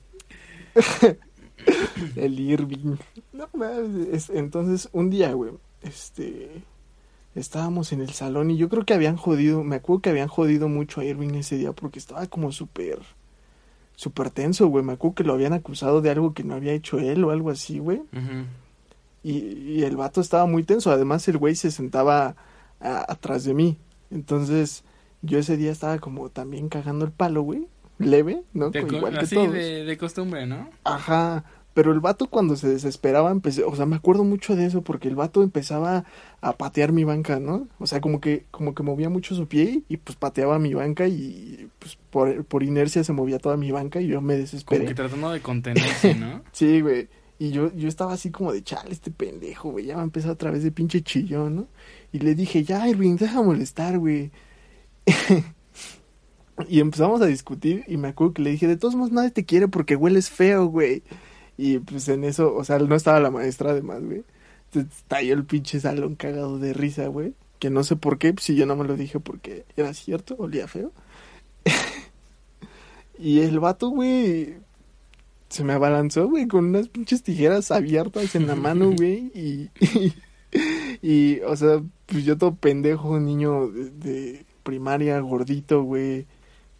[2.16, 2.96] el Irving.
[3.32, 6.62] No mames, es- entonces un día, güey, este
[7.34, 10.68] estábamos en el salón y yo creo que habían jodido, me acuerdo que habían jodido
[10.68, 12.98] mucho a Irving ese día porque estaba como súper
[13.94, 14.84] súper tenso, güey.
[14.84, 17.50] Me acuerdo que lo habían acusado de algo que no había hecho él o algo
[17.50, 17.98] así, güey.
[17.98, 18.44] Ujú.
[19.26, 19.38] Y,
[19.78, 20.90] y el vato estaba muy tenso.
[20.92, 22.36] Además, el güey se sentaba
[22.80, 23.76] a- atrás de mí.
[24.10, 24.84] Entonces,
[25.22, 27.66] yo ese día estaba como también cagando el palo, güey.
[27.98, 28.70] Leve, ¿no?
[28.70, 29.52] De Como igual que todos.
[29.52, 30.68] de, de costumbre, ¿no?
[30.84, 31.44] Ajá.
[31.74, 35.08] Pero el vato cuando se desesperaba empecé, o sea, me acuerdo mucho de eso porque
[35.08, 36.04] el vato empezaba
[36.40, 37.68] a patear mi banca, ¿no?
[37.78, 41.06] O sea, como que como que movía mucho su pie y pues pateaba mi banca
[41.06, 44.86] y pues por, por inercia se movía toda mi banca y yo me Como desesperé.
[44.86, 46.42] que tratando de contenerse, ¿no?
[46.52, 47.08] Sí, güey.
[47.38, 49.86] Y yo, yo estaba así como de chale, este pendejo, güey.
[49.86, 51.68] Ya va a empezar otra vez de pinche chillón, ¿no?
[52.12, 54.30] Y le dije, ya, Irving, deja molestar, güey.
[56.68, 57.84] y empezamos a discutir.
[57.88, 60.66] Y me acuerdo que le dije, de todos modos, nadie te quiere porque hueles feo,
[60.66, 61.02] güey.
[61.58, 64.24] Y pues en eso, o sea, no estaba la maestra además, güey.
[64.66, 67.34] Entonces estalló el pinche salón cagado de risa, güey.
[67.58, 70.36] Que no sé por qué, pues, si yo no me lo dije porque era cierto,
[70.38, 70.92] olía feo.
[73.18, 74.56] y el vato, güey,
[75.48, 80.12] se me abalanzó, güey, con unas pinches tijeras abiertas en la mano, güey, y, y,
[81.02, 86.26] y, o sea, pues yo todo pendejo, niño de, de primaria, gordito, güey,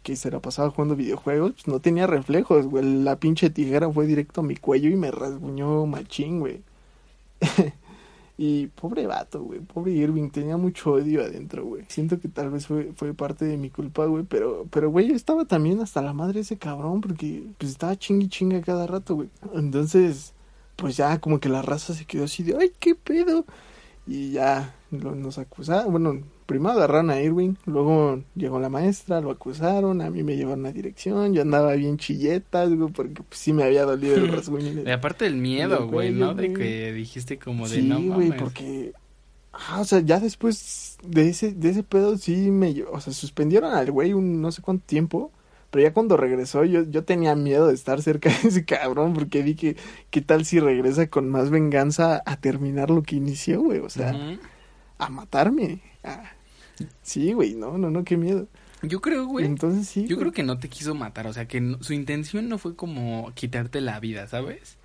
[0.03, 4.07] que se la pasaba jugando videojuegos, pues no tenía reflejos, güey, la pinche tijera fue
[4.07, 6.61] directo a mi cuello y me rasguñó machín, güey.
[8.39, 11.85] Y pobre vato, güey, pobre Irving, tenía mucho odio adentro, güey.
[11.89, 15.45] Siento que tal vez fue, fue parte de mi culpa, güey, pero, pero, güey, estaba
[15.45, 19.29] también hasta la madre ese cabrón, porque, pues, estaba chingue chinga cada rato, güey.
[19.55, 20.33] Entonces,
[20.75, 23.43] pues ya como que la raza se quedó así de, ay, qué pedo.
[24.05, 29.29] Y ya lo- nos acusaron, bueno, primero agarraron a Irving, luego llegó la maestra, lo
[29.29, 33.53] acusaron, a mí me llevaron a dirección, yo andaba bien chilletas, güey, porque pues, sí
[33.53, 34.81] me había dolido el rasguño.
[34.87, 36.33] Y aparte del miedo, güey, ¿no?
[36.33, 36.53] De güey.
[36.57, 38.41] que dijiste como de Sí, no güey, mames.
[38.41, 38.93] porque...
[39.51, 42.83] Ah, o sea, ya después de ese, de ese pedo sí me...
[42.91, 45.31] O sea, suspendieron al güey un no sé cuánto tiempo,
[45.71, 49.41] pero ya cuando regresó yo, yo tenía miedo de estar cerca de ese cabrón, porque
[49.43, 49.75] vi que
[50.11, 54.15] qué tal si regresa con más venganza a terminar lo que inició, güey, o sea,
[54.97, 55.81] a matarme.
[56.03, 56.36] Ah,
[57.01, 58.47] Sí, güey, no, no, no, qué miedo.
[58.83, 59.45] Yo creo, güey.
[59.45, 60.01] Entonces sí.
[60.01, 60.19] Yo güey.
[60.19, 63.31] creo que no te quiso matar, o sea, que no- su intención no fue como
[63.33, 64.77] quitarte la vida, ¿sabes?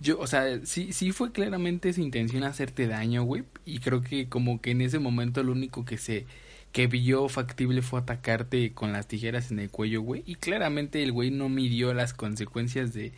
[0.00, 4.28] Yo, o sea, sí, sí fue claramente su intención hacerte daño, güey, y creo que
[4.28, 6.26] como que en ese momento lo único que se,
[6.72, 11.12] que vio factible fue atacarte con las tijeras en el cuello, güey, y claramente el
[11.12, 13.12] güey no midió las consecuencias de,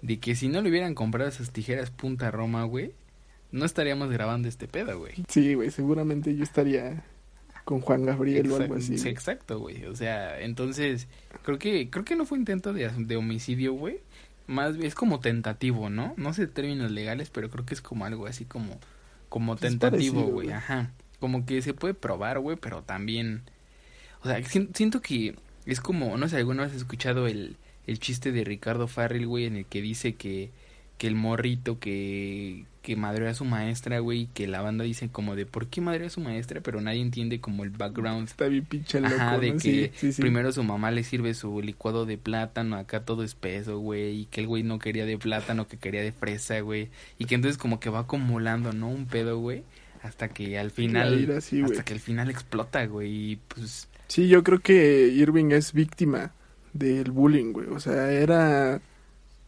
[0.00, 2.92] de que si no le hubieran comprado esas tijeras punta Roma, güey,
[3.52, 5.12] no estaríamos grabando este pedo, güey.
[5.28, 7.04] Sí, güey, seguramente yo estaría
[7.64, 8.94] con Juan Gabriel o algo así.
[9.08, 9.84] Exacto, güey.
[9.86, 11.08] O sea, entonces,
[11.42, 14.00] creo que, creo que no fue intento de, de homicidio, güey.
[14.46, 16.12] Más bien es como tentativo, ¿no?
[16.18, 18.78] No sé términos legales, pero creo que es como algo así como,
[19.30, 20.50] como tentativo, güey.
[20.50, 20.92] Ajá.
[21.20, 23.42] Como que se puede probar, güey, pero también,
[24.22, 27.98] o sea, sien- siento que es como, no sé, alguna vez has escuchado el, el
[27.98, 30.50] chiste de Ricardo Farrell, güey, en el que dice que,
[30.98, 35.34] que el morrito que, que madreó a su maestra, güey, que la banda dice como
[35.36, 38.64] de por qué madreó a su maestra, pero nadie entiende como el background Está bien
[38.64, 39.58] pinche loco, Ajá, de ¿no?
[39.60, 40.22] que Sí, sí, sí.
[40.22, 44.40] primero su mamá le sirve su licuado de plátano, acá todo espeso, güey, y que
[44.42, 47.80] el güey no quería de plátano, que quería de fresa, güey, y que entonces como
[47.80, 48.88] que va acumulando, ¿no?
[48.88, 49.64] Un pedo, güey,
[50.02, 51.72] hasta que al final, ira, sí, güey.
[51.72, 56.34] hasta que al final explota, güey, y pues, Sí, yo creo que Irving es víctima
[56.72, 57.68] del bullying, güey.
[57.68, 58.80] O sea, era,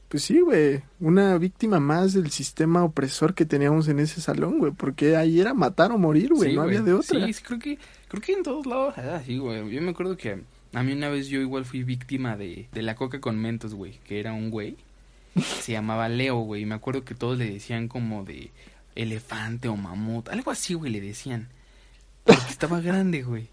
[0.09, 4.73] pues sí, güey, una víctima más del sistema opresor que teníamos en ese salón, güey.
[4.73, 6.51] Porque ahí era matar o morir, güey.
[6.51, 7.27] sí, no había de otra.
[7.27, 10.17] Sí, sí, creo que, creo que en todos lados, ah, sí, güey, yo me acuerdo
[10.17, 10.43] que
[10.73, 13.99] a mí una vez yo igual fui víctima de, de la coca con mentos, güey,
[14.05, 14.77] que era un güey,
[15.61, 18.51] se llamaba Leo, güey, y me acuerdo que todos le decían como de
[18.95, 21.49] elefante o mamut, algo así, güey, le decían.
[22.25, 23.49] Porque estaba grande, güey.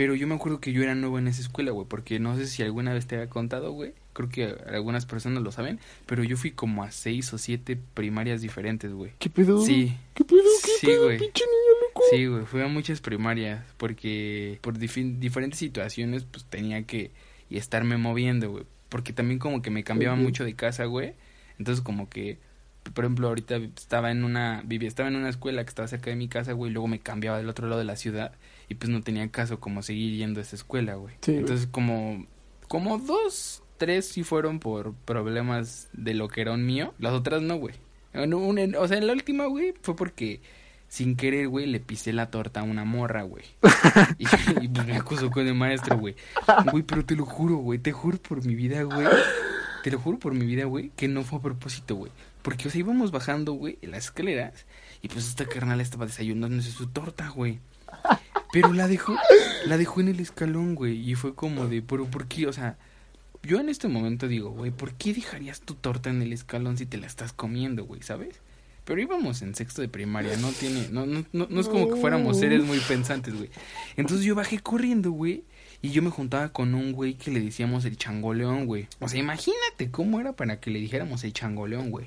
[0.00, 2.46] Pero yo me acuerdo que yo era nuevo en esa escuela, güey, porque no sé
[2.46, 3.92] si alguna vez te había contado, güey.
[4.14, 8.40] Creo que algunas personas lo saben, pero yo fui como a seis o siete primarias
[8.40, 9.12] diferentes, güey.
[9.18, 9.60] ¿Qué pedo?
[9.60, 10.40] Sí, ¿Qué pedo?
[10.64, 11.18] ¿Qué Sí, pedo, güey.
[11.18, 12.02] pinche niño loco?
[12.10, 17.10] Sí, güey, fui a muchas primarias porque por diferentes situaciones pues tenía que
[17.50, 21.12] y estarme moviendo, güey, porque también como que me cambiaba mucho de casa, güey.
[21.58, 22.38] Entonces como que
[22.94, 26.16] por ejemplo, ahorita estaba en una vivía estaba en una escuela que estaba cerca de
[26.16, 28.32] mi casa, güey, y luego me cambiaba del otro lado de la ciudad
[28.70, 31.14] y pues no tenía caso como seguir yendo a esa escuela, güey.
[31.20, 31.40] Sí, güey.
[31.40, 32.24] Entonces como
[32.68, 37.42] como dos, tres sí fueron por problemas de lo que era un mío, las otras
[37.42, 37.74] no, güey.
[38.14, 40.40] En un- en- o sea, en la última, güey, fue porque
[40.88, 43.44] sin querer, güey, le pisé la torta a una morra, güey.
[44.18, 44.24] Y,
[44.64, 46.14] y, pues me acusó con el maestro, güey.
[46.72, 49.06] Güey, pero te lo juro, güey, te juro por mi vida, güey.
[49.84, 52.10] te lo juro por mi vida, güey, que no fue a propósito, güey.
[52.42, 54.64] Porque, o sea, íbamos bajando, güey, en las escaleras.
[55.02, 57.60] Y pues esta carnal estaba desayunándose su torta, güey.
[58.52, 59.16] Pero la dejó,
[59.66, 61.08] la dejó en el escalón, güey.
[61.08, 62.46] Y fue como de, pero ¿por qué?
[62.46, 62.76] O sea,
[63.42, 66.86] yo en este momento digo, güey, ¿por qué dejarías tu torta en el escalón si
[66.86, 68.02] te la estás comiendo, güey?
[68.02, 68.40] ¿Sabes?
[68.84, 72.00] Pero íbamos en sexto de primaria, no tiene, no, no, no, no es como que
[72.00, 73.50] fuéramos seres muy pensantes, güey.
[73.96, 75.44] Entonces yo bajé corriendo, güey.
[75.82, 78.86] Y yo me juntaba con un güey que le decíamos el changoleón, güey.
[78.98, 82.06] O sea, imagínate cómo era para que le dijéramos el changoleón, güey.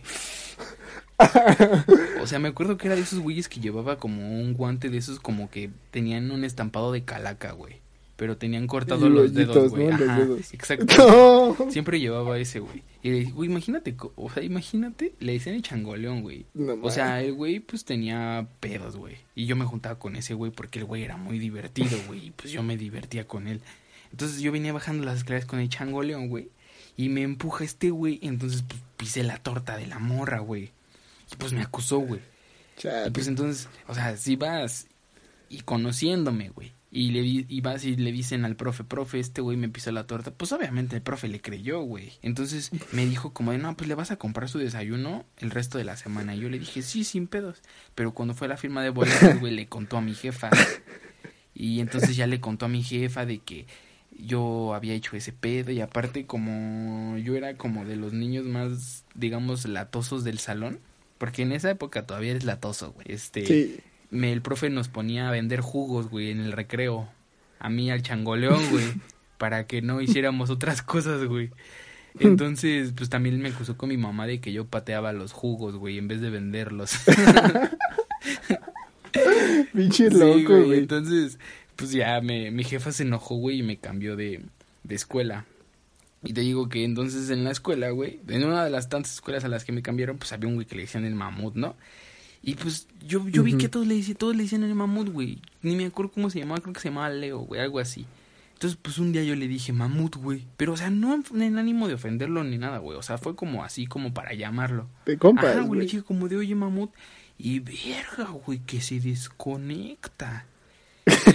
[2.22, 4.98] O sea, me acuerdo que era de esos güeyes que llevaba como un guante de
[4.98, 7.82] esos como que tenían un estampado de calaca, güey.
[8.16, 9.90] Pero tenían cortados los dedos, güey.
[9.90, 11.58] Ajá, exacto.
[11.70, 12.84] Siempre llevaba ese, güey.
[13.02, 16.46] Y güey, imagínate, o sea, imagínate, le decían el changoleón, güey.
[16.82, 19.18] o sea, el güey pues tenía pedos, güey.
[19.36, 22.28] Y yo me juntaba con ese güey porque el güey era muy divertido, güey.
[22.28, 23.62] Y pues yo me divertía con él.
[24.12, 26.50] Entonces yo venía bajando las escaleras con el changoleón, güey.
[26.96, 28.20] Y me empuja este güey.
[28.22, 30.72] Y entonces pues pisé la torta de la morra, güey.
[31.34, 32.22] Y pues me acusó, güey.
[33.06, 34.88] Y pues entonces, o sea, si vas
[35.50, 36.74] y conociéndome, güey.
[36.96, 40.06] Y, le, y vas y le dicen al profe, profe, este güey me pisó la
[40.06, 40.30] torta.
[40.30, 42.14] Pues obviamente el profe le creyó, güey.
[42.22, 45.80] Entonces me dijo como de, no, pues le vas a comprar su desayuno el resto
[45.80, 46.36] de la semana.
[46.36, 47.64] Y yo le dije, sí, sin pedos.
[47.96, 50.52] Pero cuando fue la firma de boletos, güey, le contó a mi jefa.
[51.56, 53.66] Y entonces ya le contó a mi jefa de que
[54.12, 55.72] yo había hecho ese pedo.
[55.72, 60.80] Y aparte como yo era como de los niños más, digamos, latosos del salón.
[61.24, 63.06] Porque en esa época todavía eres latoso, güey.
[63.10, 63.46] Este...
[63.46, 63.80] Sí
[64.14, 67.10] me, el profe nos ponía a vender jugos, güey, en el recreo.
[67.60, 68.86] A mí al changoleón, güey,
[69.38, 71.50] para que no hiciéramos otras cosas, güey.
[72.20, 75.98] Entonces, pues también me acusó con mi mamá de que yo pateaba los jugos, güey,
[75.98, 76.94] en vez de venderlos.
[79.74, 80.78] Pinche loco, güey.
[80.78, 81.40] Entonces,
[81.76, 84.42] pues ya me, mi jefa se enojó, güey, y me cambió de,
[84.84, 85.46] de escuela.
[86.24, 89.44] Y te digo que entonces en la escuela, güey, en una de las tantas escuelas
[89.44, 91.76] a las que me cambiaron, pues había un güey que le decían el mamut, ¿no?
[92.42, 95.42] Y pues yo, yo vi que todos le, decían, todos le decían el mamut, güey.
[95.62, 98.06] Ni me acuerdo cómo se llamaba, creo que se llamaba Leo, güey, algo así.
[98.54, 100.46] Entonces, pues un día yo le dije mamut, güey.
[100.58, 102.98] Pero, o sea, no en ánimo de ofenderlo ni nada, güey.
[102.98, 104.88] O sea, fue como así, como para llamarlo.
[105.06, 105.80] De compas, güey.
[105.80, 106.92] Le dije como de, oye, mamut.
[107.38, 110.46] Y verga, güey, que se desconecta.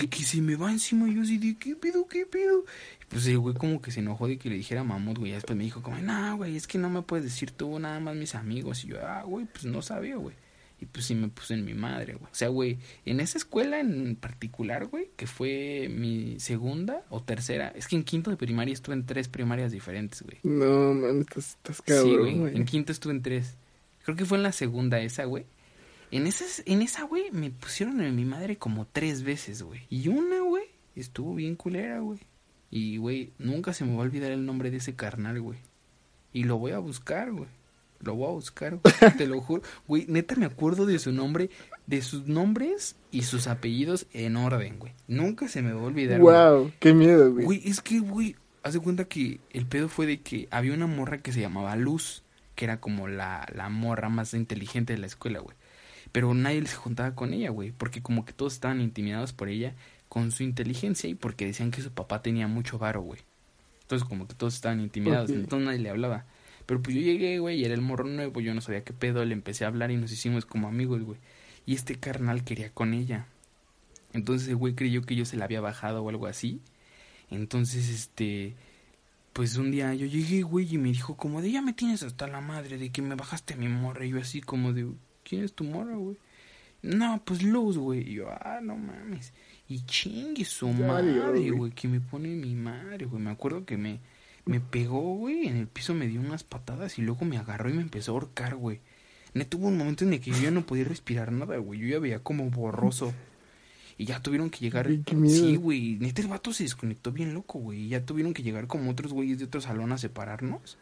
[0.02, 1.08] Y que se me va encima.
[1.08, 2.64] Y yo así de, ¿qué pedo, qué pedo?
[3.02, 5.32] Y pues el güey como que se enojó de que le dijera mamut, güey.
[5.32, 8.00] Y después me dijo como, no, güey, es que no me puedes decir tú, nada
[8.00, 8.84] más mis amigos.
[8.84, 10.34] Y yo, ah, güey, pues no sabía, güey.
[10.80, 12.30] Y pues sí me puse en mi madre, güey.
[12.30, 17.72] O sea, güey, en esa escuela en particular, güey, que fue mi segunda o tercera.
[17.74, 20.38] Es que en quinto de primaria estuve en tres primarias diferentes, güey.
[20.44, 22.56] No, man, estás, estás cabrón, sí, güey.
[22.56, 23.56] En quinto estuve en tres.
[24.04, 25.46] Creo que fue en la segunda esa, güey.
[26.10, 29.82] En, esas, en esa, güey, me pusieron en mi madre como tres veces, güey.
[29.90, 30.64] Y una, güey,
[30.96, 32.20] estuvo bien culera, güey.
[32.70, 35.58] Y, güey, nunca se me va a olvidar el nombre de ese carnal, güey.
[36.32, 37.48] Y lo voy a buscar, güey.
[38.00, 38.78] Lo voy a buscar,
[39.18, 39.62] te lo juro.
[39.86, 41.50] Güey, neta me acuerdo de su nombre,
[41.86, 44.92] de sus nombres y sus apellidos en orden, güey.
[45.08, 46.20] Nunca se me va a olvidar.
[46.20, 47.44] Wow, qué miedo, güey.
[47.44, 50.86] Güey, es que, güey, haz de cuenta que el pedo fue de que había una
[50.86, 52.22] morra que se llamaba Luz,
[52.54, 55.56] que era como la, la morra más inteligente de la escuela, güey.
[56.12, 59.74] Pero nadie se juntaba con ella, güey, porque como que todos estaban intimidados por ella
[60.08, 63.20] con su inteligencia y porque decían que su papá tenía mucho varo, güey.
[63.82, 66.26] Entonces como que todos estaban intimidados, entonces nadie le hablaba.
[66.66, 69.24] Pero pues yo llegué, güey, y era el morro nuevo, yo no sabía qué pedo,
[69.24, 71.18] le empecé a hablar y nos hicimos como amigos, güey.
[71.64, 73.26] Y este carnal quería con ella.
[74.12, 76.60] Entonces el güey creyó que yo se la había bajado o algo así.
[77.30, 78.54] Entonces, este,
[79.32, 82.26] pues un día yo llegué, güey, y me dijo como de, ya me tienes hasta
[82.26, 84.04] la madre de que me bajaste a mi morra.
[84.04, 84.86] Y yo así como de,
[85.28, 86.16] ¿quién es tu morra, güey?
[86.82, 88.08] No, pues Luz, güey.
[88.08, 89.32] Y yo, ah, no mames.
[89.68, 93.22] Y chingue su madre, güey, que me pone mi madre, güey.
[93.22, 94.00] Me acuerdo que me
[94.48, 97.74] me pegó, güey, en el piso me dio unas patadas y luego me agarró y
[97.74, 98.80] me empezó a ahorcar, güey.
[99.54, 101.80] Hubo un momento en el que yo ya no podía respirar nada, güey.
[101.80, 103.12] Yo ya veía como borroso.
[103.98, 104.88] Y ya tuvieron que llegar.
[105.26, 105.98] Sí, güey.
[106.00, 107.82] Neta, el vato se desconectó bien loco, güey.
[107.82, 110.78] Y ya tuvieron que llegar como otros güeyes de otro salón a separarnos.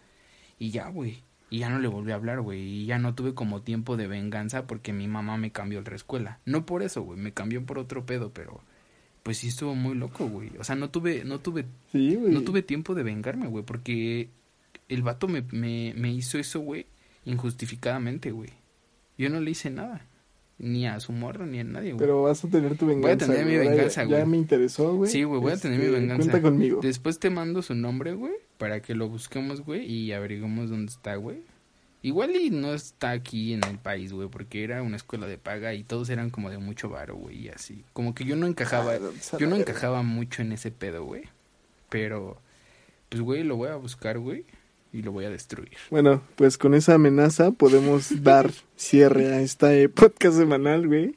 [0.60, 1.24] Y ya, güey.
[1.48, 2.60] Y ya no le volví a hablar, güey.
[2.60, 6.40] Y ya no tuve como tiempo de venganza porque mi mamá me cambió la escuela.
[6.44, 7.18] No por eso, güey.
[7.18, 8.60] Me cambió por otro pedo, pero
[9.22, 10.50] pues sí estuvo muy loco, güey.
[10.58, 14.28] O sea, no tuve, no tuve, no tuve tiempo de vengarme, güey, porque
[14.88, 16.86] el vato me, me, me hizo eso, güey,
[17.24, 18.50] injustificadamente, güey.
[19.18, 20.06] Yo no le hice nada.
[20.58, 21.98] Ni a su morro, ni a nadie, güey.
[21.98, 23.26] Pero vas a tener tu venganza.
[23.26, 24.18] Voy a tener mi venganza, güey.
[24.20, 25.10] Ya, me interesó, güey.
[25.10, 26.30] Sí, güey, voy a tener mi Este, venganza.
[26.30, 26.80] Cuenta conmigo.
[26.82, 31.16] Después te mando su nombre, güey, para que lo busquemos, güey, y averiguemos dónde está,
[31.16, 31.38] güey.
[32.02, 35.74] Igual y no está aquí en el país, güey, porque era una escuela de paga
[35.74, 37.84] y todos eran como de mucho varo, güey, y así.
[37.92, 41.24] Como que yo no encajaba, Ah, yo no encajaba mucho en ese pedo, güey.
[41.88, 42.38] Pero,
[43.08, 44.44] pues, güey, lo voy a buscar, güey.
[44.92, 45.76] y lo voy a destruir.
[45.90, 51.16] Bueno, pues con esa amenaza podemos dar cierre a este podcast semanal, güey.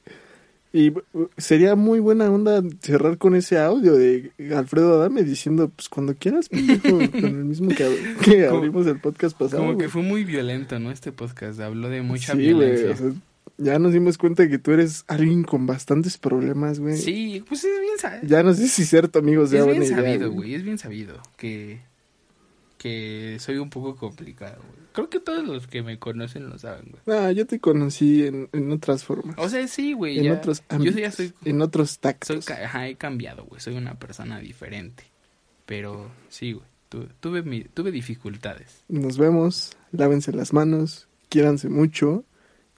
[0.72, 5.90] Y uh, sería muy buena onda cerrar con ese audio de Alfredo Adame diciendo, pues
[5.90, 7.88] cuando quieras, pendejo, con el mismo que,
[8.24, 9.64] que Como- abrimos el podcast pasado.
[9.66, 10.92] Como que fue muy violento, ¿no?
[10.92, 12.92] Este podcast habló de mucha Sí, violencia.
[12.92, 13.12] o sea,
[13.58, 16.98] ya nos dimos cuenta de que tú eres alguien con bastantes problemas, güey.
[16.98, 18.28] sí, pues es bien sabido.
[18.28, 21.16] Ya no sé si ser tu amigo sea es bien sabido, güey, es bien sabido
[21.36, 21.82] que,
[22.80, 24.80] que soy un poco complicado, güey.
[24.94, 27.18] Creo que todos los que me conocen lo saben, güey.
[27.20, 29.36] Ah, yo te conocí en, en otras formas.
[29.38, 32.50] O sea, sí, güey, en ya- otros yo ámbitos, ya soy, en otros tactos.
[32.50, 35.04] ajá, he cambiado, güey, soy una persona diferente.
[35.68, 38.84] Pero sí, güey, tu- tuve, mi- tuve dificultades.
[38.88, 42.24] Nos vemos, lávense las manos, quiéranse mucho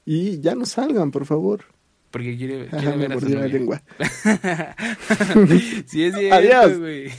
[0.06, 1.66] y ya no salgan, por favor.
[2.12, 3.82] Porque quiere, quiere Ajá, me ver a su mordí la lengua.
[5.86, 6.78] sí es cierto, Adiós.
[6.80, 7.10] güey.